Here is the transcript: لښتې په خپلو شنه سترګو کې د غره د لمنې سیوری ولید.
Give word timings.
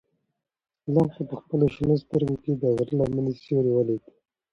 لښتې 0.93 1.23
په 1.29 1.35
خپلو 1.41 1.65
شنه 1.75 1.95
سترګو 2.03 2.35
کې 2.43 2.51
د 2.61 2.63
غره 2.75 2.93
د 2.97 3.01
لمنې 3.09 3.33
سیوری 3.41 3.71
ولید. 3.73 4.03